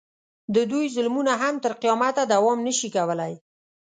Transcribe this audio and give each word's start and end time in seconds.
د 0.55 0.57
دوی 0.71 0.85
ظلمونه 0.95 1.31
هم 1.41 1.55
تر 1.63 1.73
قیامته 1.81 2.23
دوام 2.33 2.59
نه 2.67 2.73
شي 2.79 2.89
کولی. 2.95 3.33